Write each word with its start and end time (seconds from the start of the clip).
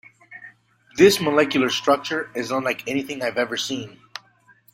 This 0.97 1.21
molecular 1.21 1.69
structure 1.69 2.31
is 2.33 2.49
unlike 2.49 2.87
anything 2.87 3.21
I've 3.21 3.37
ever 3.37 3.55
seen. 3.55 3.99